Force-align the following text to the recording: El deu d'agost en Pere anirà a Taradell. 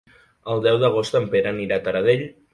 El 0.53 0.63
deu 0.67 0.79
d'agost 0.85 1.19
en 1.21 1.29
Pere 1.37 1.53
anirà 1.53 1.79
a 1.81 1.87
Taradell. 1.91 2.27